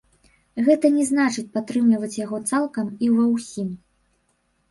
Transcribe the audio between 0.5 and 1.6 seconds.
Гэта не значыць